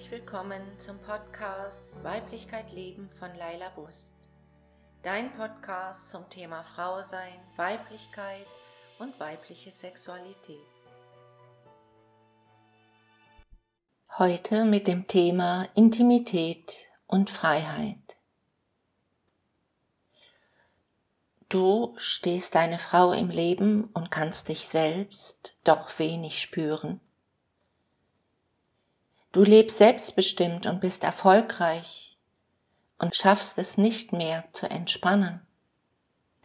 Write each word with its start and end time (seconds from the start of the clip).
herzlich 0.00 0.18
willkommen 0.22 0.62
zum 0.78 0.98
Podcast 1.00 1.92
Weiblichkeit 2.02 2.72
Leben 2.72 3.10
von 3.10 3.28
Laila 3.36 3.68
Bust. 3.70 4.14
Dein 5.02 5.30
Podcast 5.32 6.10
zum 6.10 6.26
Thema 6.30 6.62
Frau 6.62 7.02
sein, 7.02 7.38
Weiblichkeit 7.56 8.46
und 8.98 9.18
weibliche 9.20 9.70
Sexualität. 9.70 10.56
Heute 14.16 14.64
mit 14.64 14.88
dem 14.88 15.06
Thema 15.06 15.68
Intimität 15.74 16.90
und 17.06 17.28
Freiheit. 17.28 18.16
Du 21.50 21.92
stehst 21.98 22.54
deine 22.54 22.78
Frau 22.78 23.12
im 23.12 23.28
Leben 23.28 23.84
und 23.92 24.10
kannst 24.10 24.48
dich 24.48 24.66
selbst 24.66 25.58
doch 25.62 25.98
wenig 25.98 26.40
spüren. 26.40 27.02
Du 29.32 29.44
lebst 29.44 29.78
selbstbestimmt 29.78 30.66
und 30.66 30.80
bist 30.80 31.04
erfolgreich 31.04 32.18
und 32.98 33.14
schaffst 33.14 33.58
es 33.58 33.78
nicht 33.78 34.12
mehr 34.12 34.44
zu 34.52 34.68
entspannen. 34.68 35.40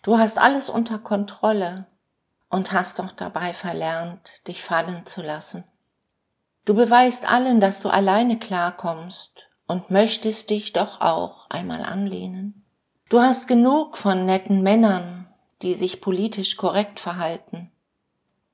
Du 0.04 0.20
hast 0.20 0.38
alles 0.38 0.70
unter 0.70 1.00
Kontrolle 1.00 1.88
und 2.50 2.72
hast 2.72 3.00
doch 3.00 3.12
dabei 3.12 3.54
verlernt, 3.54 4.48
dich 4.48 4.62
fallen 4.62 5.06
zu 5.08 5.24
lassen. 5.24 5.64
Du 6.64 6.76
beweist 6.76 7.28
allen, 7.28 7.60
dass 7.60 7.80
du 7.80 7.90
alleine 7.90 8.38
klarkommst 8.38 9.48
und 9.68 9.90
möchtest 9.90 10.52
dich 10.52 10.74
doch 10.74 11.02
auch 11.02 11.50
einmal 11.50 11.84
anlehnen. 11.84 12.66
Du 13.10 13.20
hast 13.20 13.48
genug 13.48 13.98
von 13.98 14.26
netten 14.26 14.62
Männern, 14.62 15.28
die 15.64 15.74
sich 15.74 16.02
politisch 16.02 16.56
korrekt 16.56 17.00
verhalten. 17.00 17.72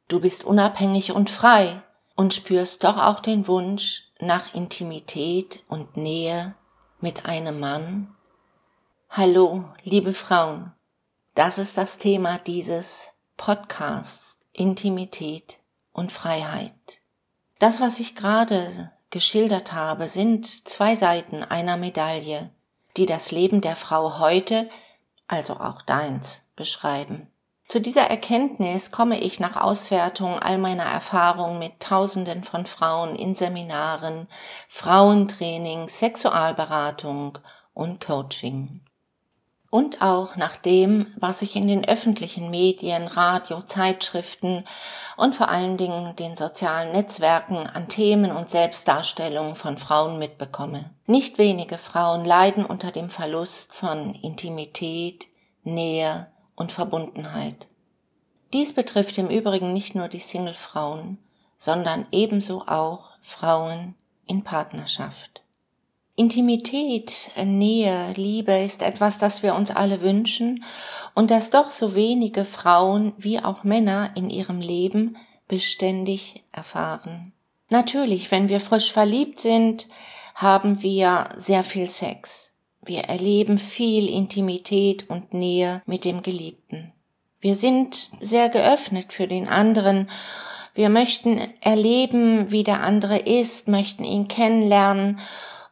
Du 0.08 0.22
bist 0.22 0.46
unabhängig 0.46 1.12
und 1.12 1.30
frei 1.30 1.82
und 2.16 2.34
spürst 2.34 2.84
doch 2.84 2.98
auch 2.98 3.20
den 3.20 3.48
Wunsch 3.48 4.11
nach 4.22 4.54
Intimität 4.54 5.64
und 5.68 5.98
Nähe 5.98 6.54
mit 7.00 7.26
einem 7.26 7.60
Mann? 7.60 8.16
Hallo, 9.10 9.66
liebe 9.82 10.14
Frauen, 10.14 10.72
das 11.34 11.58
ist 11.58 11.78
das 11.78 11.98
Thema 11.98 12.38
dieses 12.38 13.10
Podcasts 13.36 14.38
Intimität 14.54 15.60
und 15.92 16.12
Freiheit. 16.12 17.02
Das, 17.58 17.82
was 17.82 18.00
ich 18.00 18.16
gerade 18.16 18.92
geschildert 19.10 19.74
habe, 19.74 20.08
sind 20.08 20.46
zwei 20.46 20.94
Seiten 20.94 21.44
einer 21.44 21.78
Medaille, 21.78 22.52
die 22.98 23.08
das 23.08 23.32
Leben 23.32 23.62
der 23.62 23.76
Frau 23.76 24.20
heute, 24.20 24.70
also 25.28 25.56
auch 25.56 25.82
deins, 25.82 26.44
beschreiben. 26.56 27.28
Zu 27.72 27.80
dieser 27.80 28.10
Erkenntnis 28.10 28.92
komme 28.92 29.18
ich 29.18 29.40
nach 29.40 29.56
Auswertung 29.56 30.38
all 30.40 30.58
meiner 30.58 30.84
Erfahrungen 30.84 31.58
mit 31.58 31.80
Tausenden 31.80 32.44
von 32.44 32.66
Frauen 32.66 33.16
in 33.16 33.34
Seminaren, 33.34 34.28
Frauentraining, 34.68 35.88
Sexualberatung 35.88 37.38
und 37.74 38.06
Coaching. 38.06 38.82
Und 39.70 40.02
auch 40.02 40.36
nach 40.36 40.58
dem, 40.58 41.14
was 41.16 41.42
ich 41.44 41.56
in 41.56 41.70
den 41.70 41.88
öffentlichen 41.88 42.50
Medien, 42.50 43.08
Radio, 43.08 43.62
Zeitschriften 43.62 44.66
und 45.16 45.34
vor 45.34 45.48
allen 45.48 45.78
Dingen 45.78 46.14
den 46.18 46.36
sozialen 46.36 46.92
Netzwerken 46.92 47.56
an 47.56 47.88
Themen 47.88 48.34
und 48.34 48.50
Selbstdarstellungen 48.50 49.56
von 49.56 49.78
Frauen 49.78 50.20
mitbekomme. 50.20 50.90
Nicht 51.06 51.38
wenige 51.38 51.78
Frauen 51.78 52.26
leiden 52.26 52.66
unter 52.66 52.92
dem 52.92 53.10
Verlust 53.10 53.72
von 53.72 54.14
Intimität, 54.14 55.30
Nähe 55.64 56.31
und 56.62 56.72
Verbundenheit. 56.72 57.68
Dies 58.54 58.74
betrifft 58.74 59.18
im 59.18 59.30
Übrigen 59.30 59.74
nicht 59.74 59.96
nur 59.96 60.08
die 60.08 60.20
Single-Frauen, 60.20 61.18
sondern 61.58 62.06
ebenso 62.12 62.62
auch 62.68 63.16
Frauen 63.22 63.96
in 64.26 64.44
Partnerschaft. 64.44 65.42
Intimität, 66.16 67.32
Nähe, 67.44 68.14
Liebe 68.16 68.54
ist 68.54 68.82
etwas, 68.82 69.18
das 69.18 69.44
wir 69.44 69.56
uns 69.56 69.72
alle 69.72 70.02
wünschen 70.02 70.64
und 71.16 71.32
das 71.32 71.50
doch 71.50 71.72
so 71.72 71.96
wenige 71.96 72.46
Frauen 72.46 73.14
wie 73.18 73.40
auch 73.40 73.64
Männer 73.64 74.12
in 74.16 74.30
ihrem 74.30 74.60
Leben 74.60 75.18
beständig 75.48 76.44
erfahren. 76.52 77.34
Natürlich, 77.70 78.30
wenn 78.32 78.50
wir 78.50 78.60
frisch 78.60 78.92
verliebt 78.92 79.40
sind, 79.40 79.88
haben 80.36 80.82
wir 80.82 81.30
sehr 81.38 81.64
viel 81.64 81.90
Sex. 81.90 82.51
Wir 82.84 83.02
erleben 83.02 83.58
viel 83.58 84.10
Intimität 84.10 85.10
und 85.10 85.34
Nähe 85.34 85.82
mit 85.86 86.06
dem 86.06 86.24
Geliebten. 86.24 86.94
Wir 87.40 87.56
sind 87.56 88.12
sehr 88.20 88.50
geöffnet 88.50 89.14
für 89.14 89.28
den 89.28 89.48
anderen. 89.48 90.10
Wir 90.74 90.90
möchten 90.90 91.40
erleben, 91.62 92.52
wie 92.52 92.64
der 92.64 92.84
andere 92.84 93.18
ist, 93.18 93.68
möchten 93.68 94.04
ihn 94.04 94.28
kennenlernen 94.28 95.20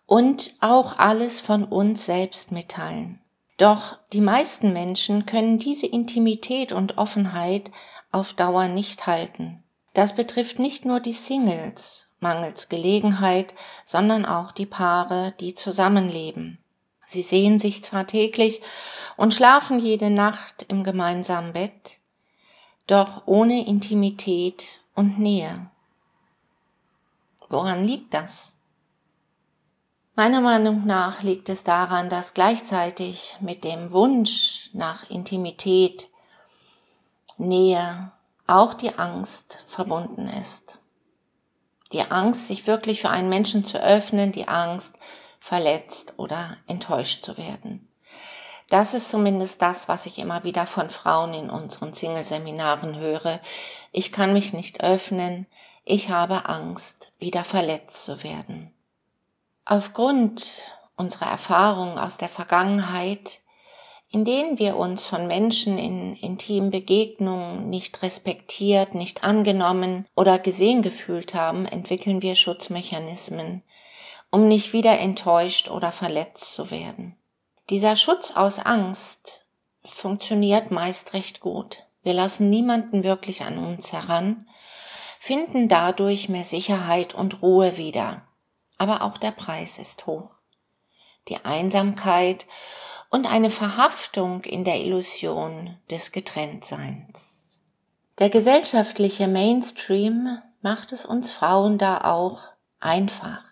und 0.05 0.55
auch 0.59 0.97
alles 0.97 1.41
von 1.41 1.63
uns 1.63 2.05
selbst 2.05 2.51
mitteilen. 2.51 3.19
Doch 3.57 3.97
die 4.13 4.21
meisten 4.21 4.73
Menschen 4.73 5.25
können 5.25 5.59
diese 5.59 5.85
Intimität 5.85 6.71
und 6.71 6.97
Offenheit 6.97 7.71
auf 8.11 8.33
Dauer 8.33 8.67
nicht 8.67 9.05
halten. 9.05 9.63
Das 9.93 10.15
betrifft 10.15 10.59
nicht 10.59 10.85
nur 10.85 10.99
die 10.99 11.13
Singles 11.13 12.09
mangels 12.19 12.69
Gelegenheit, 12.69 13.53
sondern 13.85 14.25
auch 14.25 14.51
die 14.51 14.65
Paare, 14.65 15.33
die 15.39 15.53
zusammenleben. 15.53 16.59
Sie 17.09 17.23
sehen 17.23 17.59
sich 17.59 17.83
zwar 17.83 18.05
täglich 18.05 18.61
und 19.17 19.33
schlafen 19.33 19.79
jede 19.79 20.11
Nacht 20.11 20.63
im 20.67 20.83
gemeinsamen 20.83 21.53
Bett, 21.53 21.97
doch 22.85 23.23
ohne 23.25 23.65
Intimität 23.65 24.81
und 24.93 25.17
Nähe. 25.17 25.71
Woran 27.49 27.83
liegt 27.83 28.13
das? 28.13 28.53
Meiner 30.15 30.39
Meinung 30.39 30.85
nach 30.85 31.23
liegt 31.23 31.49
es 31.49 31.63
daran, 31.63 32.09
dass 32.09 32.35
gleichzeitig 32.35 33.37
mit 33.39 33.63
dem 33.63 33.91
Wunsch 33.91 34.69
nach 34.73 35.09
Intimität, 35.09 36.09
Nähe 37.39 38.11
auch 38.45 38.75
die 38.75 38.99
Angst 38.99 39.63
verbunden 39.65 40.29
ist. 40.39 40.77
Die 41.91 42.03
Angst, 42.11 42.49
sich 42.49 42.67
wirklich 42.67 43.01
für 43.01 43.09
einen 43.09 43.29
Menschen 43.29 43.65
zu 43.65 43.81
öffnen, 43.81 44.31
die 44.31 44.47
Angst, 44.47 44.95
verletzt 45.39 46.13
oder 46.17 46.57
enttäuscht 46.67 47.23
zu 47.23 47.37
werden. 47.37 47.89
Das 48.69 48.93
ist 48.93 49.09
zumindest 49.09 49.61
das, 49.61 49.87
was 49.87 50.05
ich 50.05 50.19
immer 50.19 50.43
wieder 50.43 50.67
von 50.67 50.91
Frauen 50.91 51.33
in 51.33 51.49
unseren 51.49 51.93
Single-Seminaren 51.93 52.97
höre. 52.97 53.39
Ich 53.91 54.11
kann 54.11 54.33
mich 54.33 54.53
nicht 54.53 54.83
öffnen, 54.83 55.47
ich 55.85 56.11
habe 56.11 56.47
Angst, 56.47 57.11
wieder 57.17 57.43
verletzt 57.43 58.05
zu 58.05 58.23
werden. 58.23 58.71
Aufgrund 59.65 60.73
unserer 60.95 61.31
Erfahrungen 61.31 61.97
aus 61.97 62.17
der 62.17 62.29
Vergangenheit, 62.29 63.41
in 64.11 64.25
denen 64.25 64.59
wir 64.59 64.75
uns 64.75 65.05
von 65.05 65.25
Menschen 65.25 65.77
in 65.79 66.15
intimen 66.15 66.69
Begegnungen 66.69 67.69
nicht 67.69 68.03
respektiert, 68.03 68.93
nicht 68.93 69.23
angenommen 69.23 70.05
oder 70.15 70.37
gesehen 70.37 70.81
gefühlt 70.81 71.33
haben, 71.33 71.65
entwickeln 71.65 72.21
wir 72.21 72.35
Schutzmechanismen, 72.35 73.63
um 74.31 74.47
nicht 74.47 74.73
wieder 74.73 74.99
enttäuscht 74.99 75.69
oder 75.69 75.91
verletzt 75.91 76.53
zu 76.53 76.71
werden. 76.71 77.15
Dieser 77.69 77.95
Schutz 77.95 78.31
aus 78.31 78.59
Angst 78.59 79.45
funktioniert 79.83 80.71
meist 80.71 81.13
recht 81.13 81.39
gut. 81.39 81.85
Wir 82.03 82.13
lassen 82.13 82.49
niemanden 82.49 83.03
wirklich 83.03 83.43
an 83.43 83.57
uns 83.57 83.93
heran, 83.93 84.47
finden 85.19 85.67
dadurch 85.67 86.29
mehr 86.29 86.43
Sicherheit 86.43 87.13
und 87.13 87.41
Ruhe 87.41 87.77
wieder. 87.77 88.23
Aber 88.77 89.03
auch 89.03 89.17
der 89.17 89.31
Preis 89.31 89.77
ist 89.77 90.07
hoch. 90.07 90.35
Die 91.27 91.43
Einsamkeit 91.43 92.47
und 93.09 93.31
eine 93.31 93.49
Verhaftung 93.49 94.43
in 94.43 94.63
der 94.63 94.79
Illusion 94.79 95.77
des 95.89 96.11
Getrenntseins. 96.11 97.49
Der 98.19 98.29
gesellschaftliche 98.29 99.27
Mainstream 99.27 100.41
macht 100.61 100.91
es 100.91 101.05
uns 101.05 101.31
Frauen 101.31 101.77
da 101.77 102.01
auch 102.01 102.41
einfach. 102.79 103.48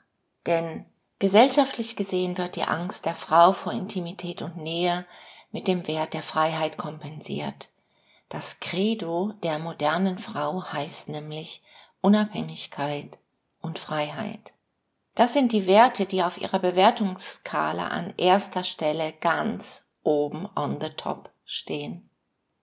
Denn 0.47 0.85
gesellschaftlich 1.19 1.95
gesehen 1.95 2.37
wird 2.37 2.55
die 2.55 2.63
Angst 2.63 3.05
der 3.05 3.15
Frau 3.15 3.51
vor 3.51 3.73
Intimität 3.73 4.41
und 4.41 4.57
Nähe 4.57 5.05
mit 5.51 5.67
dem 5.67 5.87
Wert 5.87 6.13
der 6.13 6.23
Freiheit 6.23 6.77
kompensiert. 6.77 7.69
Das 8.29 8.59
Credo 8.59 9.33
der 9.43 9.59
modernen 9.59 10.17
Frau 10.17 10.63
heißt 10.63 11.09
nämlich 11.09 11.61
Unabhängigkeit 12.01 13.19
und 13.61 13.79
Freiheit. 13.79 14.53
Das 15.15 15.33
sind 15.33 15.51
die 15.51 15.65
Werte, 15.65 16.05
die 16.05 16.23
auf 16.23 16.37
ihrer 16.37 16.59
Bewertungsskala 16.59 17.87
an 17.87 18.13
erster 18.17 18.63
Stelle 18.63 19.13
ganz 19.19 19.83
oben 20.03 20.47
on 20.55 20.79
the 20.79 20.89
top 20.89 21.31
stehen. 21.45 22.09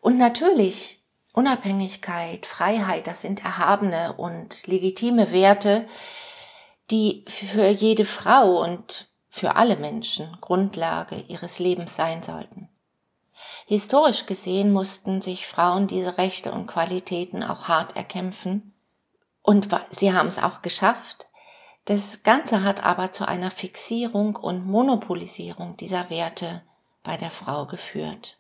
Und 0.01 0.19
natürlich 0.19 1.03
Unabhängigkeit, 1.33 2.47
Freiheit, 2.47 3.07
das 3.09 3.23
sind 3.23 3.45
erhabene 3.45 4.13
und 4.13 4.67
legitime 4.69 5.33
Werte, 5.33 5.87
die 6.91 7.25
für 7.29 7.69
jede 7.69 8.05
Frau 8.05 8.63
und 8.63 9.09
für 9.29 9.57
alle 9.57 9.77
Menschen 9.77 10.37
Grundlage 10.41 11.17
ihres 11.29 11.59
Lebens 11.59 11.97
sein 11.97 12.23
sollten. 12.23 12.69
Historisch 13.67 14.27
gesehen 14.27 14.73
mussten 14.73 15.23
sich 15.23 15.47
Frauen 15.47 15.87
diese 15.87 16.19
Rechte 16.19 16.53
und 16.53 16.67
Qualitäten 16.67 17.43
auch 17.43 17.69
hart 17.69 17.97
erkämpfen 17.97 18.75
und 19.43 19.69
sie 19.91 20.13
haben 20.13 20.29
es 20.29 20.39
auch 20.39 20.63
geschafft, 20.63 21.29
Das 21.87 22.23
Ganze 22.23 22.63
hat 22.63 22.83
aber 22.83 23.13
zu 23.13 23.29
einer 23.29 23.51
Fixierung 23.51 24.37
und 24.37 24.65
Monopolisierung 24.65 25.77
dieser 25.77 26.09
Werte 26.09 26.63
bei 27.03 27.19
der 27.19 27.31
Frau 27.31 27.67
geführt. 27.67 28.39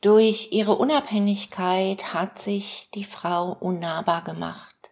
Durch 0.00 0.52
ihre 0.52 0.76
Unabhängigkeit 0.76 2.14
hat 2.14 2.38
sich 2.38 2.88
die 2.94 3.02
Frau 3.02 3.56
unnahbar 3.58 4.22
gemacht 4.22 4.89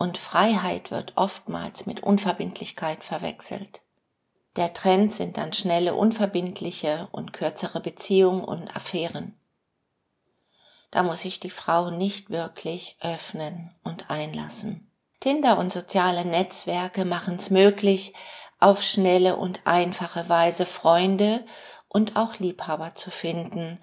und 0.00 0.16
Freiheit 0.16 0.90
wird 0.90 1.12
oftmals 1.16 1.84
mit 1.84 2.02
Unverbindlichkeit 2.02 3.04
verwechselt. 3.04 3.82
Der 4.56 4.72
Trend 4.72 5.12
sind 5.12 5.36
dann 5.36 5.52
schnelle, 5.52 5.94
unverbindliche 5.94 7.08
und 7.12 7.34
kürzere 7.34 7.80
Beziehungen 7.80 8.42
und 8.42 8.74
Affären. 8.74 9.38
Da 10.90 11.02
muss 11.02 11.20
sich 11.20 11.38
die 11.38 11.50
Frau 11.50 11.90
nicht 11.90 12.30
wirklich 12.30 12.96
öffnen 13.02 13.74
und 13.84 14.08
einlassen. 14.08 14.90
Tinder 15.20 15.58
und 15.58 15.70
soziale 15.70 16.24
Netzwerke 16.24 17.04
machen 17.04 17.34
es 17.34 17.50
möglich, 17.50 18.14
auf 18.58 18.82
schnelle 18.82 19.36
und 19.36 19.60
einfache 19.66 20.30
Weise 20.30 20.64
Freunde 20.64 21.44
und 21.88 22.16
auch 22.16 22.38
Liebhaber 22.38 22.94
zu 22.94 23.10
finden 23.10 23.78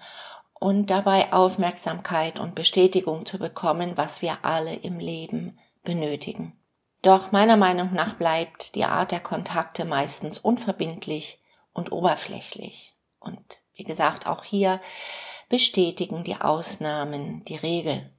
und 0.54 0.90
dabei 0.90 1.32
Aufmerksamkeit 1.32 2.40
und 2.40 2.56
Bestätigung 2.56 3.24
zu 3.24 3.38
bekommen, 3.38 3.92
was 3.94 4.20
wir 4.20 4.38
alle 4.42 4.74
im 4.74 4.98
Leben 4.98 5.60
benötigen. 5.88 6.52
Doch 7.00 7.32
meiner 7.32 7.56
Meinung 7.56 7.94
nach 7.94 8.12
bleibt 8.12 8.74
die 8.74 8.84
Art 8.84 9.10
der 9.10 9.20
Kontakte 9.20 9.86
meistens 9.86 10.38
unverbindlich 10.38 11.42
und 11.72 11.92
oberflächlich. 11.92 12.94
Und 13.18 13.62
wie 13.72 13.84
gesagt, 13.84 14.26
auch 14.26 14.44
hier 14.44 14.82
bestätigen 15.48 16.24
die 16.24 16.38
Ausnahmen 16.42 17.42
die 17.46 17.56
Regel. 17.56 18.12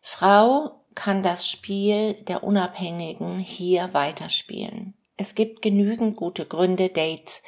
Frau 0.00 0.84
kann 0.94 1.24
das 1.24 1.48
Spiel 1.48 2.14
der 2.14 2.44
Unabhängigen 2.44 3.40
hier 3.40 3.92
weiterspielen. 3.92 4.94
Es 5.20 5.34
gibt 5.34 5.60
genügend 5.60 6.16
gute 6.16 6.46
Gründe, 6.46 6.88
Dates 6.88 7.42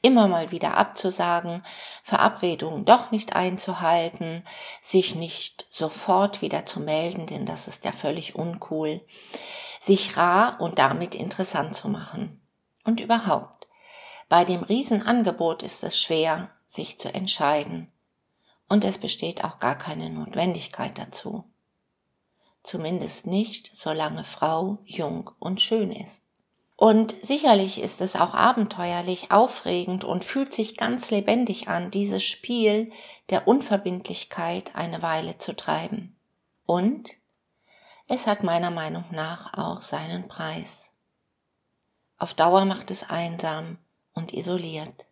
immer 0.00 0.28
mal 0.28 0.50
wieder 0.50 0.78
abzusagen, 0.78 1.62
Verabredungen 2.02 2.86
doch 2.86 3.10
nicht 3.10 3.36
einzuhalten, 3.36 4.44
sich 4.80 5.14
nicht 5.14 5.66
sofort 5.70 6.40
wieder 6.40 6.64
zu 6.64 6.80
melden, 6.80 7.26
denn 7.26 7.44
das 7.44 7.68
ist 7.68 7.84
ja 7.84 7.92
völlig 7.92 8.34
uncool, 8.34 9.02
sich 9.78 10.16
rar 10.16 10.58
und 10.58 10.78
damit 10.78 11.14
interessant 11.14 11.76
zu 11.76 11.90
machen. 11.90 12.40
Und 12.84 12.98
überhaupt, 12.98 13.66
bei 14.30 14.46
dem 14.46 14.62
Riesenangebot 14.62 15.62
ist 15.62 15.84
es 15.84 16.00
schwer, 16.00 16.48
sich 16.66 16.98
zu 16.98 17.12
entscheiden. 17.12 17.92
Und 18.70 18.86
es 18.86 18.96
besteht 18.96 19.44
auch 19.44 19.58
gar 19.58 19.76
keine 19.76 20.08
Notwendigkeit 20.08 20.98
dazu. 20.98 21.44
Zumindest 22.62 23.26
nicht, 23.26 23.70
solange 23.74 24.24
Frau 24.24 24.78
jung 24.86 25.30
und 25.38 25.60
schön 25.60 25.92
ist. 25.92 26.22
Und 26.80 27.16
sicherlich 27.22 27.82
ist 27.82 28.00
es 28.00 28.14
auch 28.14 28.34
abenteuerlich, 28.34 29.32
aufregend 29.32 30.04
und 30.04 30.24
fühlt 30.24 30.52
sich 30.52 30.76
ganz 30.76 31.10
lebendig 31.10 31.66
an, 31.66 31.90
dieses 31.90 32.22
Spiel 32.22 32.92
der 33.30 33.48
Unverbindlichkeit 33.48 34.76
eine 34.76 35.02
Weile 35.02 35.38
zu 35.38 35.56
treiben. 35.56 36.16
Und 36.66 37.10
es 38.06 38.28
hat 38.28 38.44
meiner 38.44 38.70
Meinung 38.70 39.04
nach 39.10 39.58
auch 39.58 39.82
seinen 39.82 40.28
Preis. 40.28 40.92
Auf 42.16 42.34
Dauer 42.34 42.64
macht 42.64 42.92
es 42.92 43.10
einsam 43.10 43.78
und 44.14 44.32
isoliert. 44.32 45.08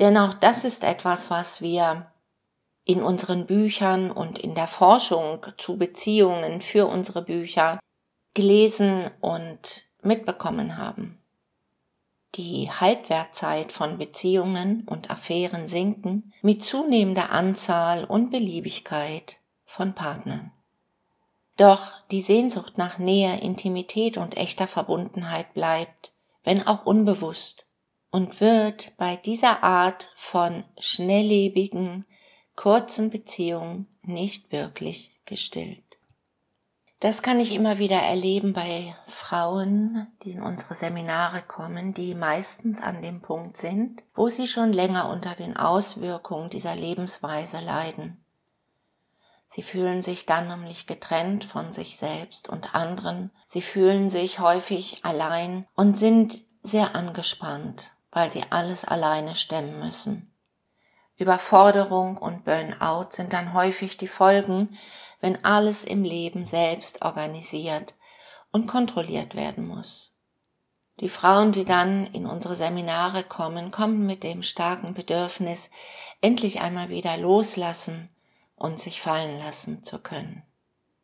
Denn 0.00 0.16
auch 0.16 0.34
das 0.34 0.64
ist 0.64 0.82
etwas, 0.82 1.30
was 1.30 1.60
wir 1.62 2.10
in 2.84 3.00
unseren 3.00 3.46
Büchern 3.46 4.10
und 4.10 4.40
in 4.40 4.56
der 4.56 4.66
Forschung 4.66 5.46
zu 5.56 5.76
Beziehungen 5.78 6.60
für 6.60 6.88
unsere 6.88 7.22
Bücher 7.22 7.78
gelesen 8.34 9.08
und 9.20 9.88
mitbekommen 10.02 10.76
haben. 10.76 11.18
Die 12.36 12.70
Halbwertzeit 12.70 13.72
von 13.72 13.98
Beziehungen 13.98 14.86
und 14.86 15.10
Affären 15.10 15.66
sinken 15.66 16.32
mit 16.42 16.62
zunehmender 16.62 17.30
Anzahl 17.30 18.04
und 18.04 18.30
Beliebigkeit 18.30 19.38
von 19.64 19.94
Partnern. 19.94 20.52
Doch 21.56 22.06
die 22.10 22.22
Sehnsucht 22.22 22.78
nach 22.78 22.98
Nähe, 22.98 23.40
Intimität 23.40 24.16
und 24.16 24.36
echter 24.36 24.66
Verbundenheit 24.66 25.52
bleibt, 25.54 26.12
wenn 26.44 26.66
auch 26.66 26.86
unbewusst, 26.86 27.66
und 28.10 28.40
wird 28.40 28.92
bei 28.96 29.16
dieser 29.16 29.62
Art 29.62 30.12
von 30.16 30.64
schnelllebigen, 30.78 32.06
kurzen 32.56 33.10
Beziehungen 33.10 33.86
nicht 34.02 34.52
wirklich 34.52 35.16
gestillt. 35.24 35.89
Das 37.00 37.22
kann 37.22 37.40
ich 37.40 37.54
immer 37.54 37.78
wieder 37.78 37.96
erleben 37.96 38.52
bei 38.52 38.94
Frauen, 39.06 40.06
die 40.22 40.32
in 40.32 40.42
unsere 40.42 40.74
Seminare 40.74 41.40
kommen, 41.40 41.94
die 41.94 42.14
meistens 42.14 42.82
an 42.82 43.00
dem 43.00 43.22
Punkt 43.22 43.56
sind, 43.56 44.02
wo 44.14 44.28
sie 44.28 44.46
schon 44.46 44.70
länger 44.70 45.08
unter 45.08 45.34
den 45.34 45.56
Auswirkungen 45.56 46.50
dieser 46.50 46.76
Lebensweise 46.76 47.60
leiden. 47.60 48.22
Sie 49.46 49.62
fühlen 49.62 50.02
sich 50.02 50.26
dann 50.26 50.48
nämlich 50.48 50.86
getrennt 50.86 51.46
von 51.46 51.72
sich 51.72 51.96
selbst 51.96 52.50
und 52.50 52.74
anderen. 52.74 53.30
Sie 53.46 53.62
fühlen 53.62 54.10
sich 54.10 54.38
häufig 54.38 55.02
allein 55.02 55.66
und 55.74 55.98
sind 55.98 56.42
sehr 56.62 56.94
angespannt, 56.94 57.94
weil 58.12 58.30
sie 58.30 58.42
alles 58.50 58.84
alleine 58.84 59.34
stemmen 59.36 59.80
müssen. 59.80 60.29
Überforderung 61.20 62.16
und 62.16 62.44
Burnout 62.44 63.08
sind 63.10 63.32
dann 63.32 63.52
häufig 63.52 63.96
die 63.96 64.08
Folgen, 64.08 64.76
wenn 65.20 65.44
alles 65.44 65.84
im 65.84 66.02
Leben 66.04 66.44
selbst 66.44 67.02
organisiert 67.02 67.94
und 68.52 68.66
kontrolliert 68.66 69.34
werden 69.34 69.66
muss. 69.66 70.14
Die 71.00 71.08
Frauen, 71.08 71.52
die 71.52 71.64
dann 71.64 72.06
in 72.06 72.26
unsere 72.26 72.54
Seminare 72.54 73.22
kommen, 73.22 73.70
kommen 73.70 74.04
mit 74.06 74.22
dem 74.22 74.42
starken 74.42 74.92
Bedürfnis, 74.92 75.70
endlich 76.20 76.60
einmal 76.60 76.90
wieder 76.90 77.16
loslassen 77.16 78.06
und 78.54 78.80
sich 78.80 79.00
fallen 79.00 79.38
lassen 79.38 79.82
zu 79.82 79.98
können. 79.98 80.42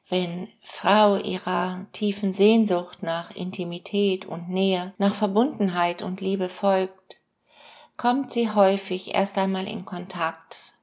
Wenn 0.08 0.48
Frau 0.62 1.16
ihrer 1.16 1.86
tiefen 1.92 2.32
Sehnsucht 2.32 3.02
nach 3.02 3.30
Intimität 3.30 4.26
und 4.26 4.48
Nähe, 4.48 4.94
nach 4.98 5.14
Verbundenheit 5.14 6.02
und 6.02 6.20
Liebe 6.20 6.48
folgt, 6.48 7.15
kommt 7.96 8.32
sie 8.32 8.50
häufig 8.50 9.14
erst 9.14 9.38
einmal 9.38 9.66
in 9.66 9.84
Kontakt 9.84 10.74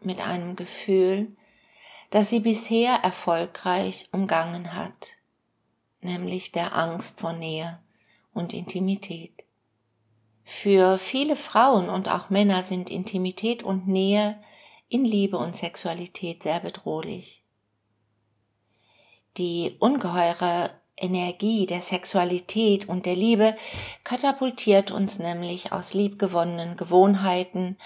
mit 0.00 0.20
einem 0.20 0.56
Gefühl, 0.56 1.36
das 2.10 2.28
sie 2.28 2.40
bisher 2.40 2.94
erfolgreich 3.02 4.08
umgangen 4.12 4.74
hat, 4.74 5.16
nämlich 6.00 6.52
der 6.52 6.76
Angst 6.76 7.20
vor 7.20 7.32
Nähe 7.32 7.80
und 8.34 8.52
Intimität. 8.52 9.44
Für 10.44 10.98
viele 10.98 11.36
Frauen 11.36 11.88
und 11.88 12.08
auch 12.08 12.28
Männer 12.28 12.62
sind 12.62 12.90
Intimität 12.90 13.62
und 13.62 13.86
Nähe 13.86 14.42
in 14.88 15.04
Liebe 15.04 15.38
und 15.38 15.56
Sexualität 15.56 16.42
sehr 16.42 16.60
bedrohlich. 16.60 17.44
Die 19.38 19.76
ungeheure 19.78 20.81
Energie 20.96 21.66
der 21.66 21.80
Sexualität 21.80 22.88
und 22.88 23.06
der 23.06 23.16
Liebe 23.16 23.56
katapultiert 24.04 24.90
uns 24.90 25.18
nämlich 25.18 25.72
aus 25.72 25.94
liebgewonnenen 25.94 26.76
Gewohnheiten, 26.76 27.76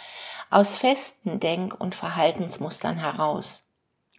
aus 0.51 0.77
festen 0.77 1.41
Denk- 1.41 1.81
und 1.81 1.95
Verhaltensmustern 1.95 2.99
heraus. 2.99 3.65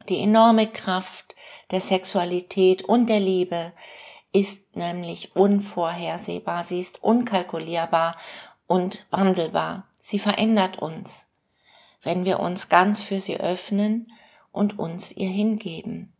Die 0.09 0.19
enorme 0.21 0.67
Kraft 0.67 1.35
der 1.71 1.81
Sexualität 1.81 2.83
und 2.83 3.07
der 3.07 3.19
Liebe 3.19 3.73
ist 4.31 4.75
nämlich 4.75 5.35
unvorhersehbar, 5.35 6.63
sie 6.63 6.79
ist 6.79 7.03
unkalkulierbar 7.03 8.15
und 8.67 9.05
wandelbar. 9.09 9.87
Sie 9.99 10.19
verändert 10.19 10.77
uns, 10.77 11.27
wenn 12.01 12.23
wir 12.23 12.39
uns 12.39 12.69
ganz 12.69 13.03
für 13.03 13.19
sie 13.19 13.39
öffnen 13.39 14.11
und 14.51 14.79
uns 14.79 15.11
ihr 15.11 15.29
hingeben. 15.29 16.13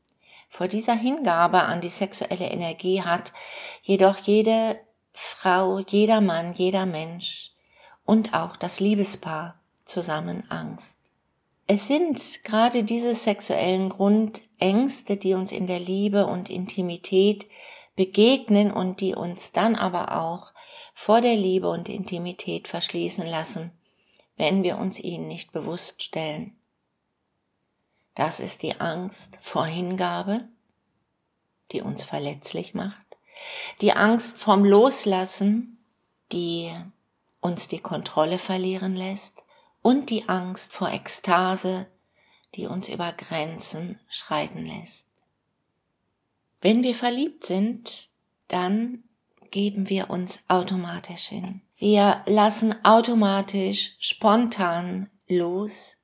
Vor 0.50 0.68
dieser 0.68 0.96
Hingabe 0.96 1.63
an 1.63 1.82
die 1.82 1.89
sexuelle 1.89 2.50
Energie 2.50 3.01
hat 3.01 3.34
jedoch 3.82 4.18
jede 4.18 4.80
Frau, 5.13 5.80
jeder 5.80 6.22
Mann, 6.22 6.54
jeder 6.54 6.86
Mensch 6.86 7.51
und 8.06 8.34
auch 8.34 8.56
das 8.56 8.80
Liebespaar 8.80 9.60
zusammen 9.84 10.44
Angst. 10.50 10.98
Es 11.68 11.88
sind 11.88 12.44
gerade 12.46 12.84
diese 12.84 13.13
sexuellen 13.13 13.89
Grundängste, 13.89 15.18
die 15.18 15.34
uns 15.34 15.51
in 15.51 15.68
der 15.68 15.82
Liebe 15.82 16.25
und 16.25 16.50
Intimität 16.50 17.48
begegnen 17.98 18.72
und 18.72 19.01
die 19.01 19.16
uns 19.16 19.51
dann 19.51 19.75
aber 19.75 20.18
auch 20.18 20.54
vor 20.94 21.20
der 21.20 21.36
Liebe 21.36 21.68
und 21.68 21.89
Intimität 21.89 22.70
verschließen 22.70 23.27
lassen, 23.27 23.72
wenn 24.38 24.63
wir 24.63 24.77
uns 24.77 25.00
ihnen 25.00 25.27
nicht 25.27 25.51
bewusst 25.51 26.04
stellen. 26.04 26.57
Das 28.18 28.40
ist 28.40 28.64
die 28.64 28.80
Angst 28.82 29.38
vor 29.42 29.68
Hingabe, 29.68 30.48
die 31.72 31.82
uns 31.84 32.04
verletzlich 32.04 32.74
macht, 32.74 33.06
die 33.80 33.94
Angst 33.94 34.40
vom 34.40 34.66
Loslassen, 34.66 35.78
die 36.32 36.72
uns 37.42 37.68
die 37.68 37.78
Kontrolle 37.78 38.40
verlieren 38.40 38.96
lässt, 38.96 39.44
und 39.84 40.10
die 40.10 40.28
Angst 40.28 40.74
vor 40.74 40.90
Ekstase, 40.90 41.86
die 42.56 42.66
uns 42.66 42.90
über 42.90 43.14
Grenzen 43.14 44.00
schreiten 44.10 44.66
lässt. 44.66 45.06
Wenn 46.60 46.82
wir 46.82 46.96
verliebt 46.96 47.46
sind, 47.46 48.10
dann 48.48 49.04
geben 49.52 49.90
wir 49.90 50.10
uns 50.10 50.40
automatisch 50.48 51.28
hin. 51.28 51.62
Wir 51.76 52.24
lassen 52.26 52.74
automatisch 52.84 53.96
spontan 54.00 55.12
los. 55.28 55.97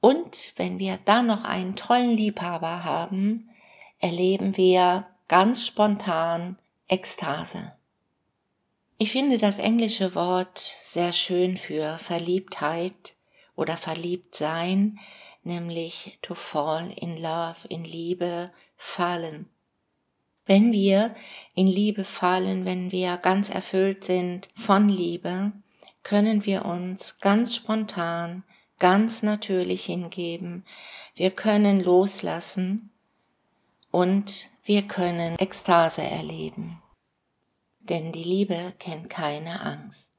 Und 0.00 0.54
wenn 0.56 0.78
wir 0.78 0.98
dann 1.04 1.26
noch 1.26 1.44
einen 1.44 1.76
tollen 1.76 2.10
Liebhaber 2.10 2.84
haben, 2.84 3.50
erleben 3.98 4.56
wir 4.56 5.06
ganz 5.28 5.66
spontan 5.66 6.56
Ekstase. 6.88 7.72
Ich 8.98 9.12
finde 9.12 9.38
das 9.38 9.58
englische 9.58 10.14
Wort 10.14 10.58
sehr 10.58 11.12
schön 11.12 11.56
für 11.56 11.98
Verliebtheit 11.98 13.14
oder 13.56 13.76
Verliebtsein, 13.76 14.98
nämlich 15.42 16.18
to 16.22 16.34
fall 16.34 16.92
in 16.96 17.16
love, 17.16 17.66
in 17.68 17.84
Liebe 17.84 18.50
fallen. 18.76 19.48
Wenn 20.46 20.72
wir 20.72 21.14
in 21.54 21.66
Liebe 21.66 22.04
fallen, 22.04 22.64
wenn 22.64 22.90
wir 22.90 23.16
ganz 23.18 23.50
erfüllt 23.50 24.04
sind 24.04 24.48
von 24.56 24.88
Liebe, 24.88 25.52
können 26.02 26.44
wir 26.44 26.64
uns 26.64 27.18
ganz 27.18 27.54
spontan, 27.54 28.42
ganz 28.80 29.22
natürlich 29.22 29.84
hingeben. 29.84 30.64
Wir 31.14 31.30
können 31.30 31.80
loslassen 31.80 32.90
und 33.92 34.50
wir 34.64 34.82
können 34.82 35.38
Ekstase 35.38 36.02
erleben 36.02 36.82
denn 37.90 38.12
die 38.12 38.22
Liebe 38.22 38.72
kennt 38.78 39.10
keine 39.10 39.60
Angst. 39.62 40.12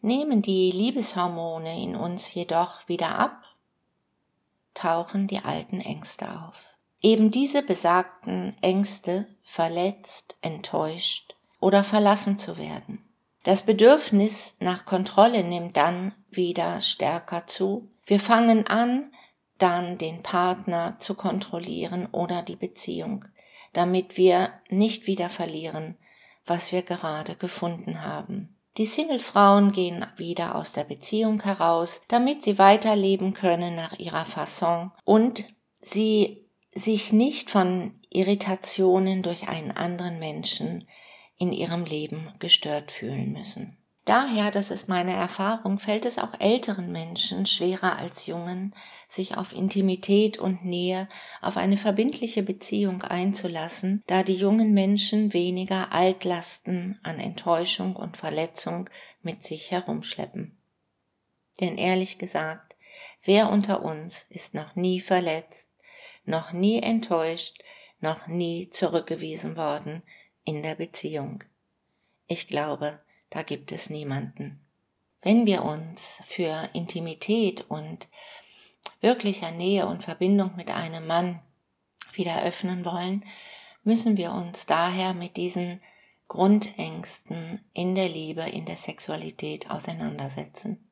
Nehmen 0.00 0.42
die 0.42 0.72
Liebeshormone 0.72 1.80
in 1.80 1.94
uns 1.94 2.32
jedoch 2.34 2.88
wieder 2.88 3.18
ab, 3.18 3.44
tauchen 4.74 5.26
die 5.26 5.44
alten 5.44 5.80
Ängste 5.80 6.28
auf. 6.42 6.74
Eben 7.02 7.30
diese 7.30 7.62
besagten 7.62 8.56
Ängste, 8.62 9.26
verletzt, 9.42 10.36
enttäuscht 10.40 11.36
oder 11.60 11.84
verlassen 11.84 12.38
zu 12.38 12.56
werden. 12.56 13.04
Das 13.42 13.62
Bedürfnis 13.62 14.56
nach 14.60 14.84
Kontrolle 14.84 15.42
nimmt 15.42 15.76
dann 15.76 16.14
wieder 16.30 16.80
stärker 16.80 17.46
zu. 17.46 17.88
Wir 18.06 18.20
fangen 18.20 18.66
an, 18.66 19.12
dann 19.58 19.98
den 19.98 20.22
Partner 20.22 20.96
zu 20.98 21.14
kontrollieren 21.14 22.08
oder 22.12 22.42
die 22.42 22.56
Beziehung, 22.56 23.24
damit 23.72 24.16
wir 24.16 24.52
nicht 24.68 25.06
wieder 25.06 25.28
verlieren, 25.28 25.96
was 26.46 26.72
wir 26.72 26.82
gerade 26.82 27.34
gefunden 27.36 28.02
haben. 28.02 28.56
Die 28.78 28.86
Single-Frauen 28.86 29.72
gehen 29.72 30.06
wieder 30.16 30.54
aus 30.54 30.72
der 30.72 30.84
Beziehung 30.84 31.42
heraus, 31.42 32.02
damit 32.08 32.42
sie 32.42 32.58
weiterleben 32.58 33.34
können 33.34 33.74
nach 33.74 33.98
ihrer 33.98 34.24
Fasson 34.24 34.92
und 35.04 35.44
sie 35.80 36.46
sich 36.74 37.12
nicht 37.12 37.50
von 37.50 38.00
Irritationen 38.08 39.22
durch 39.22 39.48
einen 39.48 39.72
anderen 39.72 40.18
Menschen 40.18 40.88
in 41.42 41.52
ihrem 41.52 41.84
Leben 41.84 42.32
gestört 42.38 42.92
fühlen 42.92 43.32
müssen. 43.32 43.76
Daher, 44.04 44.52
das 44.52 44.70
ist 44.70 44.88
meine 44.88 45.12
Erfahrung, 45.12 45.80
fällt 45.80 46.06
es 46.06 46.18
auch 46.18 46.38
älteren 46.38 46.92
Menschen 46.92 47.46
schwerer 47.46 47.98
als 47.98 48.26
jungen, 48.26 48.76
sich 49.08 49.36
auf 49.36 49.52
Intimität 49.52 50.38
und 50.38 50.64
Nähe, 50.64 51.08
auf 51.40 51.56
eine 51.56 51.76
verbindliche 51.76 52.44
Beziehung 52.44 53.02
einzulassen, 53.02 54.04
da 54.06 54.22
die 54.22 54.36
jungen 54.36 54.72
Menschen 54.72 55.32
weniger 55.32 55.92
Altlasten 55.92 57.00
an 57.02 57.18
Enttäuschung 57.18 57.96
und 57.96 58.16
Verletzung 58.16 58.88
mit 59.22 59.42
sich 59.42 59.72
herumschleppen. 59.72 60.56
Denn 61.60 61.76
ehrlich 61.76 62.18
gesagt, 62.18 62.76
wer 63.24 63.50
unter 63.50 63.84
uns 63.84 64.26
ist 64.28 64.54
noch 64.54 64.76
nie 64.76 65.00
verletzt, 65.00 65.68
noch 66.24 66.52
nie 66.52 66.80
enttäuscht, 66.80 67.58
noch 68.00 68.28
nie 68.28 68.68
zurückgewiesen 68.68 69.56
worden 69.56 70.02
in 70.44 70.62
der 70.62 70.74
Beziehung? 70.74 71.44
Ich 72.26 72.48
glaube, 72.48 73.00
da 73.30 73.42
gibt 73.42 73.72
es 73.72 73.90
niemanden. 73.90 74.60
Wenn 75.22 75.46
wir 75.46 75.64
uns 75.64 76.22
für 76.26 76.68
Intimität 76.72 77.64
und 77.68 78.08
wirklicher 79.00 79.50
Nähe 79.50 79.86
und 79.86 80.04
Verbindung 80.04 80.56
mit 80.56 80.70
einem 80.70 81.06
Mann 81.06 81.40
wieder 82.12 82.42
öffnen 82.42 82.84
wollen, 82.84 83.24
müssen 83.84 84.16
wir 84.16 84.32
uns 84.32 84.66
daher 84.66 85.14
mit 85.14 85.36
diesen 85.36 85.80
Grundängsten 86.28 87.64
in 87.72 87.94
der 87.94 88.08
Liebe, 88.08 88.42
in 88.42 88.64
der 88.64 88.76
Sexualität 88.76 89.70
auseinandersetzen. 89.70 90.88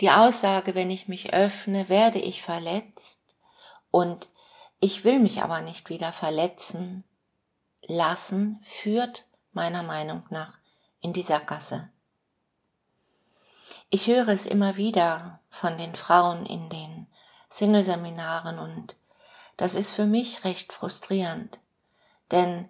Die 0.00 0.10
Aussage, 0.10 0.74
wenn 0.74 0.90
ich 0.90 1.08
mich 1.08 1.34
öffne, 1.34 1.88
werde 1.88 2.18
ich 2.18 2.42
verletzt 2.42 3.20
und 3.90 4.28
ich 4.80 5.04
will 5.04 5.18
mich 5.18 5.42
aber 5.42 5.60
nicht 5.60 5.90
wieder 5.90 6.12
verletzen 6.12 7.04
lassen, 7.90 8.58
führt 8.60 9.26
meiner 9.52 9.82
Meinung 9.82 10.22
nach 10.30 10.58
in 11.00 11.12
die 11.12 11.22
Sackgasse. 11.22 11.90
Ich 13.90 14.06
höre 14.06 14.28
es 14.28 14.46
immer 14.46 14.76
wieder 14.76 15.40
von 15.50 15.76
den 15.76 15.94
Frauen 15.94 16.46
in 16.46 16.68
den 16.68 17.06
Single-Seminaren 17.48 18.58
und 18.58 18.96
das 19.56 19.74
ist 19.74 19.90
für 19.90 20.06
mich 20.06 20.44
recht 20.44 20.72
frustrierend, 20.72 21.60
denn 22.30 22.68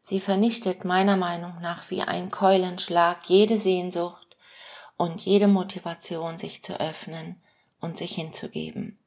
sie 0.00 0.18
vernichtet 0.18 0.84
meiner 0.84 1.16
Meinung 1.16 1.60
nach 1.60 1.90
wie 1.90 2.02
ein 2.02 2.30
Keulenschlag 2.30 3.28
jede 3.28 3.58
Sehnsucht 3.58 4.36
und 4.96 5.20
jede 5.20 5.46
Motivation, 5.46 6.38
sich 6.38 6.64
zu 6.64 6.80
öffnen 6.80 7.42
und 7.80 7.98
sich 7.98 8.14
hinzugeben. 8.14 8.98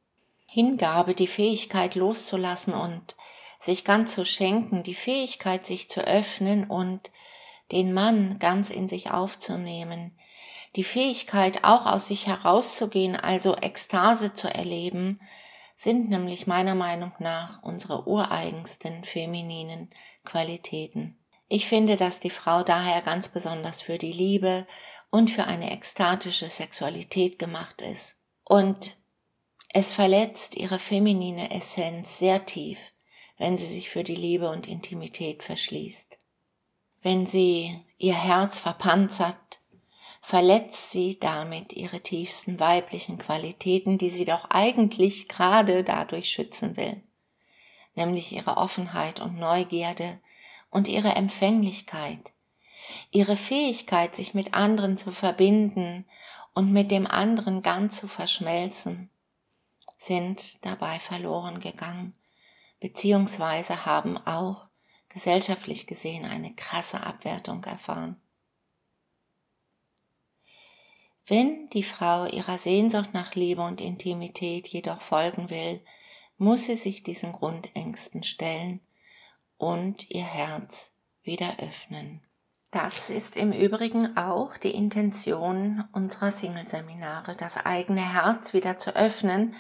Hingabe, 0.46 1.16
die 1.16 1.28
Fähigkeit 1.28 1.96
loszulassen 1.96 2.74
und 2.74 3.16
sich 3.60 3.84
ganz 3.84 4.16
zu 4.16 4.26
schenken, 4.26 4.84
die 4.84 4.96
Fähigkeit, 4.96 5.66
sich 5.66 5.90
zu 5.90 6.02
öffnen 6.02 6.66
und 6.66 7.12
den 7.72 7.94
Mann 7.94 8.40
ganz 8.40 8.70
in 8.70 8.88
sich 8.88 9.12
aufzunehmen, 9.12 10.18
die 10.76 10.84
Fähigkeit 10.84 11.64
auch 11.64 11.86
aus 11.86 12.08
sich 12.08 12.28
herauszugehen, 12.28 13.16
also 13.16 13.56
Ekstase 13.56 14.34
zu 14.34 14.48
erleben, 14.48 15.20
sind 15.76 16.10
nämlich 16.10 16.46
meiner 16.46 16.76
Meinung 16.76 17.12
nach 17.20 17.64
unsere 17.64 18.08
ureigensten 18.08 19.04
femininen 19.04 19.90
Qualitäten. 20.26 21.18
Ich 21.48 21.68
finde, 21.68 21.96
dass 21.96 22.20
die 22.20 22.30
Frau 22.30 22.64
daher 22.64 23.02
ganz 23.02 23.30
besonders 23.30 23.82
für 23.82 23.98
die 23.98 24.12
Liebe 24.12 24.68
und 25.10 25.32
für 25.32 25.46
eine 25.46 25.72
ekstatische 25.72 26.50
Sexualität 26.50 27.40
gemacht 27.40 27.82
ist. 27.82 28.18
Und 28.44 28.98
es 29.74 29.94
verletzt 29.94 30.56
ihre 30.56 30.80
feminine 30.80 31.52
Essenz 31.52 32.20
sehr 32.20 32.46
tief, 32.46 32.78
wenn 33.40 33.58
sie 33.58 33.66
sich 33.66 33.90
für 33.90 34.04
die 34.04 34.16
Liebe 34.16 34.50
und 34.50 34.68
Intimität 34.68 35.42
verschließt. 35.42 36.20
Wenn 37.02 37.26
sie 37.26 37.84
ihr 37.98 38.14
Herz 38.14 38.60
verpanzert, 38.60 39.62
verletzt 40.22 40.92
sie 40.92 41.18
damit 41.18 41.72
ihre 41.74 42.02
tiefsten 42.02 42.60
weiblichen 42.60 43.18
Qualitäten, 43.18 43.98
die 43.98 44.10
sie 44.10 44.26
doch 44.26 44.50
eigentlich 44.50 45.30
gerade 45.30 45.86
dadurch 45.86 46.30
schützen 46.30 46.76
will, 46.76 47.02
nämlich 47.96 48.34
ihre 48.34 48.58
Offenheit 48.58 49.22
und 49.22 49.40
Neugierde 49.40 50.20
und 50.70 50.90
ihre 50.90 51.16
Empfänglichkeit, 51.16 52.34
ihre 53.10 53.38
Fähigkeit, 53.38 54.18
sich 54.18 54.34
mit 54.34 54.54
anderen 54.54 54.98
zu 54.98 55.14
verbinden 55.14 56.06
und 56.54 56.74
mit 56.74 56.92
dem 56.92 57.08
anderen 57.08 57.62
ganz 57.62 57.96
zu 57.96 58.10
verschmelzen, 58.10 59.10
sind 59.98 60.66
dabei 60.66 61.00
verloren 61.00 61.62
gegangen, 61.62 62.14
beziehungsweise 62.80 63.86
haben 63.86 64.18
auch 64.18 64.68
gesellschaftlich 65.10 65.88
gesehen 65.88 66.26
eine 66.26 66.54
krasse 66.54 67.02
Abwertung 67.02 67.64
erfahren. 67.64 68.22
Wenn 71.26 71.70
die 71.70 71.84
Frau 71.84 72.26
ihrer 72.26 72.58
Sehnsucht 72.58 73.14
nach 73.14 73.36
Liebe 73.36 73.62
und 73.62 73.82
Intimität 73.82 74.68
jedoch 74.68 75.02
folgen 75.02 75.50
will, 75.50 75.84
muss 76.38 76.66
sie 76.66 76.76
sich 76.76 77.04
diesen 77.04 77.34
Grundängsten 77.34 78.24
stellen 78.24 78.80
und 79.58 80.10
ihr 80.10 80.24
Herz 80.24 80.96
wieder 81.22 81.60
öffnen. 81.60 82.22
Das 82.72 83.10
ist 83.10 83.36
im 83.36 83.52
Übrigen 83.52 84.16
auch 84.16 84.58
die 84.58 84.72
Intention 84.72 85.84
unserer 85.92 86.32
Single-Seminare, 86.32 87.36
das 87.36 87.58
eigene 87.58 88.14
Herz 88.14 88.54
wieder 88.54 88.78
zu 88.78 88.96
öffnen, 88.96 89.56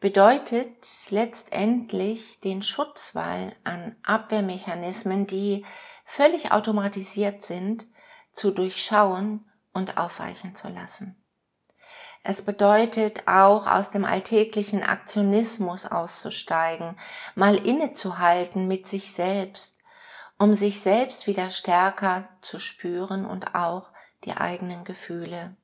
bedeutet 0.00 1.10
letztendlich 1.10 2.40
den 2.40 2.62
Schutzwall 2.62 3.52
an 3.64 3.96
Abwehrmechanismen, 4.02 5.26
die 5.26 5.64
völlig 6.04 6.52
automatisiert 6.52 7.44
sind, 7.44 7.86
zu 8.32 8.50
durchschauen 8.50 9.50
und 9.72 9.96
aufweichen 9.96 10.54
zu 10.54 10.68
lassen. 10.68 11.16
Es 12.22 12.42
bedeutet 12.42 13.28
auch 13.28 13.68
aus 13.68 13.92
dem 13.92 14.04
alltäglichen 14.04 14.82
Aktionismus 14.82 15.86
auszusteigen, 15.86 16.96
mal 17.36 17.54
innezuhalten 17.54 18.66
mit 18.66 18.86
sich 18.86 19.12
selbst, 19.12 19.78
um 20.36 20.54
sich 20.54 20.80
selbst 20.80 21.26
wieder 21.26 21.50
stärker 21.50 22.28
zu 22.42 22.58
spüren 22.58 23.24
und 23.24 23.54
auch 23.54 23.92
die 24.24 24.32
eigenen 24.32 24.84
Gefühle. 24.84 25.56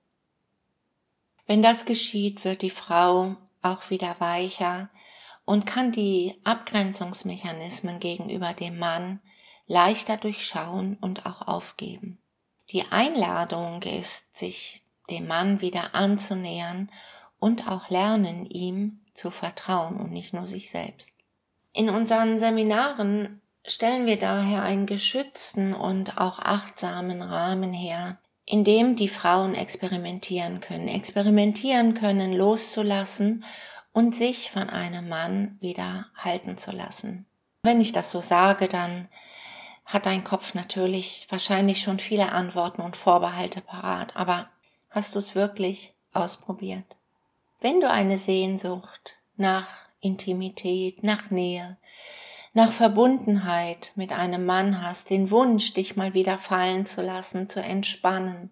Wenn 1.46 1.62
das 1.62 1.84
geschieht, 1.84 2.44
wird 2.44 2.62
die 2.62 2.70
Frau 2.70 3.36
auch 3.62 3.90
wieder 3.90 4.16
weicher 4.19 4.90
und 5.45 5.66
kann 5.66 5.92
die 5.92 6.40
Abgrenzungsmechanismen 6.45 8.00
gegenüber 8.00 8.52
dem 8.52 8.78
Mann 8.78 9.21
leichter 9.66 10.16
durchschauen 10.16 10.97
und 11.00 11.26
auch 11.26 11.47
aufgeben. 11.49 12.19
Die 12.71 12.85
Einladung 12.90 13.83
ist, 13.83 14.37
sich 14.37 14.83
dem 15.11 15.26
Mann 15.26 15.61
wieder 15.61 15.95
anzunähern 15.95 16.90
und 17.38 17.69
auch 17.69 17.90
lernen, 17.90 18.47
ihm 18.47 19.00
zu 19.14 19.31
vertrauen 19.31 19.97
und 19.97 20.11
nicht 20.11 20.33
nur 20.33 20.47
sich 20.47 20.71
selbst. 20.71 21.16
In 21.73 21.90
unseren 21.90 22.38
Seminaren 22.38 23.40
stellen 23.64 24.07
wir 24.07 24.19
daher 24.19 24.62
einen 24.62 24.87
geschützten 24.87 25.75
und 25.75 26.19
auch 26.19 26.38
achtsamen 26.38 27.23
Rahmen 27.23 27.73
her, 27.73 28.19
in 28.52 28.64
dem 28.64 28.97
die 28.97 29.09
Frauen 29.09 29.54
experimentieren 29.54 30.61
können, 30.61 30.87
experimentieren 30.87 31.94
können, 31.94 32.35
loszulassen 32.35 33.47
und 33.94 34.14
sich 34.14 34.50
von 34.50 34.68
einem 34.68 35.09
Mann 35.09 35.56
wieder 35.62 36.09
halten 36.18 36.59
zu 36.59 36.71
lassen. 36.71 37.25
Wenn 37.62 37.80
ich 37.80 37.92
das 37.92 38.11
so 38.11 38.21
sage, 38.21 38.68
dann 38.68 39.09
hat 39.87 40.04
dein 40.04 40.23
Kopf 40.23 40.52
natürlich 40.52 41.26
wahrscheinlich 41.30 41.80
schon 41.80 41.99
viele 41.99 42.32
Antworten 42.32 42.82
und 42.82 42.94
Vorbehalte 42.94 43.62
parat, 43.62 44.16
aber 44.16 44.50
hast 44.90 45.14
du 45.14 45.18
es 45.18 45.35
wirklich 45.35 45.94
ausprobiert? 46.12 46.97
Wenn 47.62 47.80
du 47.80 47.90
eine 47.90 48.18
Sehnsucht 48.18 49.16
nach 49.38 49.66
Intimität, 50.00 51.02
nach 51.02 51.30
Nähe, 51.30 51.78
nach 52.52 52.73
Verbundenheit 52.73 53.92
mit 53.94 54.12
einem 54.12 54.44
Mann 54.44 54.87
hast, 54.87 55.11
den 55.11 55.30
Wunsch, 55.30 55.73
dich 55.75 55.97
mal 55.97 56.14
wieder 56.14 56.38
fallen 56.38 56.85
zu 56.85 57.00
lassen, 57.00 57.49
zu 57.49 57.61
entspannen, 57.61 58.50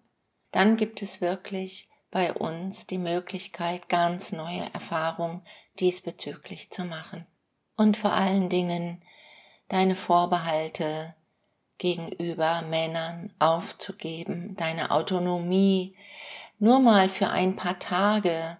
dann 0.51 0.75
gibt 0.75 1.01
es 1.01 1.21
wirklich 1.21 1.89
bei 2.09 2.33
uns 2.33 2.87
die 2.87 2.97
Möglichkeit, 2.97 3.87
ganz 3.87 4.31
neue 4.31 4.65
Erfahrungen 4.73 5.41
diesbezüglich 5.79 6.71
zu 6.71 6.83
machen. 6.83 7.25
Und 7.77 7.95
vor 7.95 8.13
allen 8.13 8.49
Dingen 8.49 9.01
deine 9.69 9.95
Vorbehalte 9.95 11.15
gegenüber 11.77 12.61
Männern 12.63 13.33
aufzugeben, 13.39 14.55
deine 14.57 14.91
Autonomie 14.91 15.95
nur 16.59 16.79
mal 16.79 17.07
für 17.09 17.29
ein 17.29 17.55
paar 17.55 17.79
Tage 17.79 18.57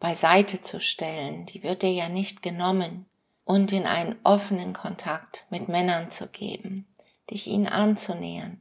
beiseite 0.00 0.60
zu 0.60 0.80
stellen, 0.80 1.46
die 1.46 1.62
wird 1.62 1.82
dir 1.82 1.92
ja 1.92 2.08
nicht 2.08 2.42
genommen, 2.42 3.07
und 3.48 3.72
in 3.72 3.86
einen 3.86 4.14
offenen 4.24 4.74
Kontakt 4.74 5.46
mit 5.48 5.70
Männern 5.70 6.10
zu 6.10 6.26
geben, 6.26 6.86
dich 7.30 7.46
ihnen 7.46 7.66
anzunähern, 7.66 8.60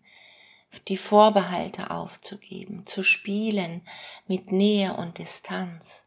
die 0.88 0.96
Vorbehalte 0.96 1.92
aufzugeben, 1.92 2.86
zu 2.86 3.04
spielen 3.04 3.82
mit 4.28 4.54
Nähe 4.54 4.94
und 4.94 5.18
Distanz, 5.18 6.04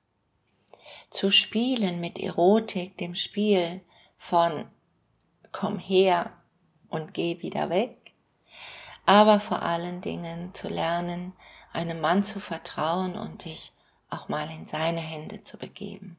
zu 1.10 1.30
spielen 1.30 2.00
mit 2.00 2.18
Erotik, 2.18 2.96
dem 2.96 3.14
Spiel 3.14 3.82
von 4.16 4.64
komm 5.52 5.78
her 5.78 6.32
und 6.88 7.12
geh 7.12 7.42
wieder 7.42 7.68
weg, 7.68 8.14
aber 9.04 9.40
vor 9.40 9.60
allen 9.60 10.00
Dingen 10.00 10.54
zu 10.54 10.68
lernen, 10.68 11.34
einem 11.74 12.00
Mann 12.00 12.24
zu 12.24 12.40
vertrauen 12.40 13.14
und 13.14 13.44
dich 13.44 13.74
auch 14.08 14.30
mal 14.30 14.50
in 14.50 14.64
seine 14.64 15.00
Hände 15.00 15.44
zu 15.44 15.58
begeben. 15.58 16.16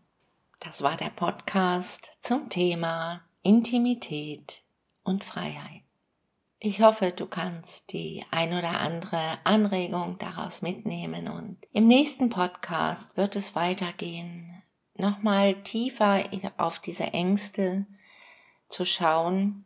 Das 0.64 0.84
war 0.84 0.96
der 0.96 1.10
Podcast 1.10 2.12
zum 2.22 2.48
Thema 2.50 3.24
Intimität 3.42 4.62
und 5.04 5.24
Freiheit. 5.24 5.82
Ich 6.60 6.82
hoffe, 6.82 7.12
du 7.12 7.26
kannst 7.26 7.92
die 7.92 8.24
ein 8.30 8.54
oder 8.54 8.80
andere 8.80 9.20
Anregung 9.44 10.20
daraus 10.20 10.62
mitnehmen 10.62 11.28
und 11.28 11.58
im 11.74 11.88
nächsten 11.88 12.30
Podcast 12.30 13.18
wird 13.18 13.36
es 13.36 13.56
weitergehen, 13.56 14.62
nochmal 14.94 15.64
tiefer 15.64 16.26
auf 16.58 16.78
diese 16.78 17.06
Ängste 17.06 17.88
zu 18.70 18.86
schauen, 18.86 19.66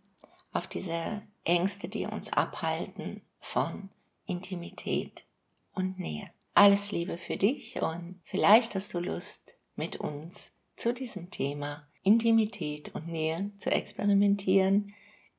auf 0.53 0.65
diese 0.65 1.21
Ängste, 1.43 1.89
die 1.89 2.05
uns 2.05 2.31
abhalten 2.31 3.21
von 3.41 3.89
Intimität 4.27 5.25
und 5.73 5.99
Nähe. 5.99 6.29
Alles 6.53 6.93
Liebe 6.93 7.17
für 7.17 7.35
dich 7.35 7.81
und 7.81 8.21
vielleicht 8.23 8.75
hast 8.75 8.93
du 8.93 8.99
Lust, 8.99 9.57
mit 9.75 9.97
uns 9.97 10.54
zu 10.75 10.93
diesem 10.93 11.31
Thema 11.31 11.87
Intimität 12.03 12.93
und 12.93 13.07
Nähe 13.07 13.51
zu 13.57 13.71
experimentieren 13.71 14.93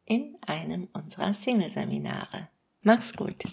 in 0.05 0.37
einem 0.46 0.88
unserer 0.92 1.35
Single-Seminare. 1.35 2.49
Mach's 2.83 3.12
gut! 3.12 3.44